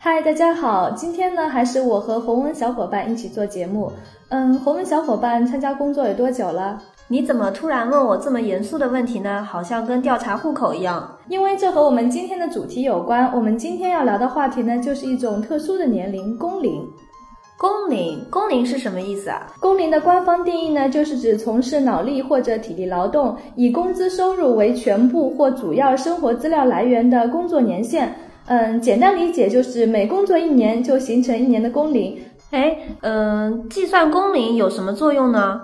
[0.00, 3.90] 嗨，大家好，今天呢还是我和洪文小伙伴一起做节目。
[4.28, 6.80] 嗯，洪文小伙伴参加工作有多久了？
[7.08, 9.42] 你怎么突然问我这么严肃的问题呢？
[9.42, 11.16] 好像跟调查户口一样。
[11.28, 13.28] 因为这和我们今天的主题有关。
[13.34, 16.80] 我们今天要聊的话题呢，就是一种特殊的年龄——工龄。
[17.56, 19.48] 工龄，工龄是什么意思啊？
[19.58, 28.14] 工龄的官方定义呢，就是指从事脑力或者体力劳动，以工资收入为全部或主要生活资料来源的工作年限。
[28.48, 32.18] 嗯，简单理解就是每工作一年就形成一年的工龄。
[32.50, 35.60] 哎，嗯，计算工龄有什么作用呢？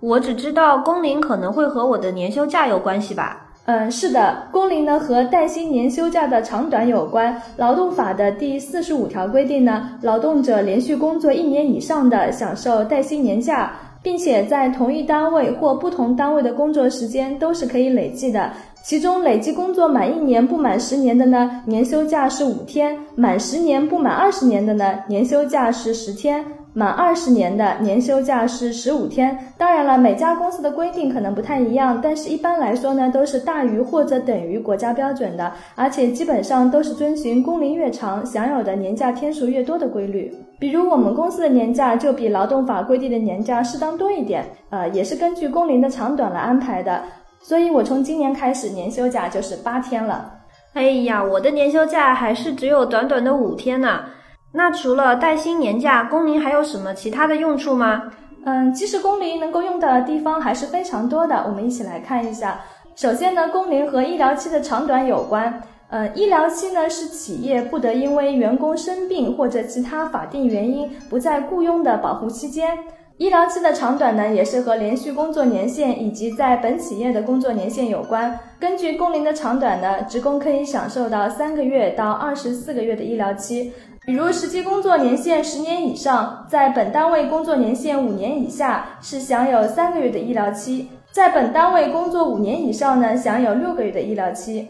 [0.00, 3.54] 我只知道工龄可能会和我的年休假有关系吧。
[3.66, 7.40] 嗯，是的，工龄呢和带薪年休假的长短有关。
[7.56, 18.50] 劳动法的第四十五条规定呢，劳动者连续工作一年以上的，享受带薪年假，并且在同一单位或不同单位的工作时间都是可以累计的。
[18.86, 26.40] 其中累计工作满一年不满十年的呢，年休假是五天；满十年不满二十年的呢，年休假是十天；
[26.72, 29.36] 满二十年的年休假是十五天。
[29.58, 40.32] 当然了，每家公司的规定可能不太一样，但是一般来说呢，都是大于或者等于国家标准的，而且基本上都是遵循工龄越长，享有的年假天数越多的规律。
[40.60, 47.02] 比如我们公司的年假就比劳动法规定的年假适当多一点，呃，也是根据工龄的长短来安排的。
[47.40, 50.32] 所以，我从今年开始年休假就是八天了。
[50.74, 54.04] 哎呀，我的年休假还是只有短短的五天呢。
[54.52, 58.02] 那除了带薪年假，工龄还有什么其他的用处吗？
[58.44, 61.44] 嗯，其实工龄能够用到的地方还是非常多的。
[61.46, 62.60] 我们一起来看一下。
[62.94, 65.62] 首先呢，工龄和医疗期的长短有关。
[65.88, 72.76] 嗯，医疗期呢是企业不得因为员工生病或者其他法定原因不再雇佣的保护期间。
[73.18, 78.38] 医疗期的长短呢，也是和连续工作年限以及在本企业的工作年限有关。
[78.60, 83.72] 根据工龄的长短呢，职工可以享受到三个月到二十四个月的医疗期。
[84.04, 94.68] 比如实际工作年限十年以上，在本单位工作年限五年以下，是享有三个月的医疗期；在本单位工作五年以上呢，享有六个月的医疗期。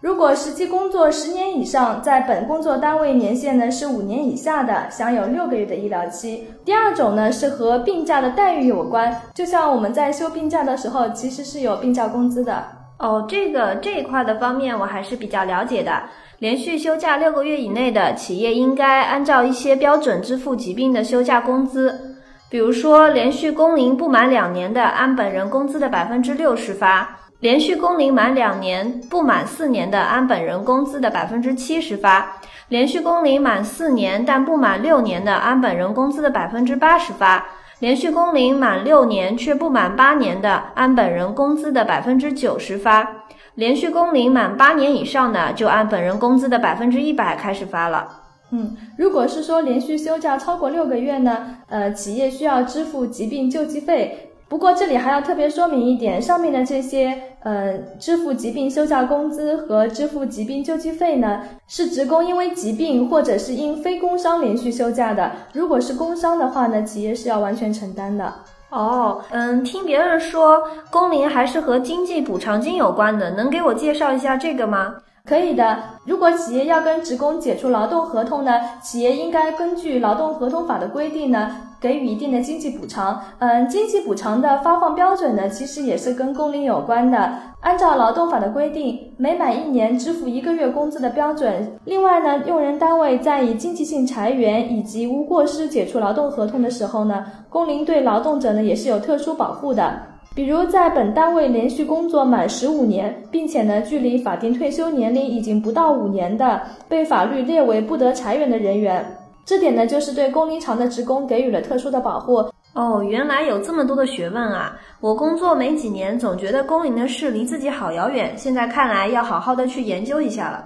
[0.00, 6.44] 如果实际工作十年以上，在本工作单位年限呢是五年以下的，享有六个月的医疗期。
[6.64, 12.64] 第二种呢是和病假的待遇有关，就像我们在休病假的时候，其实是有病假工资的。
[13.00, 16.04] 哦，这个这一块的方面我还是比较了解的。
[16.38, 22.16] 连续休假六个月以内的企业，应该按照一些标准支付疾病的休假工资，
[22.48, 27.18] 比如说连续工龄不满两年的，按本人工资的百分之六十发。
[27.40, 32.20] 连续工龄满两年不满四年的，按本人工资的百分之七十发；
[32.68, 37.40] 连续工龄满四年但不满六年的，按本人工资的百分之八十发；
[37.78, 43.06] 连续工龄满六年却不满八年的，按本人工资的百分之九十发；
[43.54, 48.08] 连续工龄满八年以上的，就按本人工资的百分之一百开始发了。
[48.50, 54.24] 嗯，如果是说连续休假超过六个月呢，呃，企业需要支付疾病救济费。
[54.48, 65.30] 不过这里还要特别说明一点，上面的这些，呃，支付疾病休假工资和支付疾病救济费呢，是职工因为疾病或者是因非工伤连续休假的。
[65.52, 68.32] 如果是工伤的话呢，企业是要完全承担的。
[68.70, 74.94] 哦，嗯，听别人说工龄还是和经济补偿金有关的，能给我介绍一下这个吗？
[75.28, 75.76] 可以的。
[76.04, 81.56] 如果企业要跟职工解除劳动合同呢，企业应该根据劳动合同法的规定呢。
[81.80, 87.32] 给予一定的经济补偿，嗯，经济补偿的发放标准呢，其实也是跟工龄有关的。
[87.60, 91.78] 按照劳动法的规定，每满一年支付一个月工资的标准。
[91.84, 100.02] 另外呢，用人单位在以经济性裁员以及无过失解除劳动合同的时候呢，工龄对劳动者呢也是有特殊保护的。
[100.38, 109.04] 比如在本单位连续工作满十五年，并且呢距离法定退休年龄已经不到五年的，被法律列为不得裁员的人员。
[109.44, 112.36] 这点呢，就是对工龄长的职工给予了特殊的保护。
[112.74, 114.78] 哦，原来有这么多的学问啊！
[115.00, 120.64] 我工作没几年，总觉得工龄的事离自己好遥远，现在看来要好好的去研究一下了。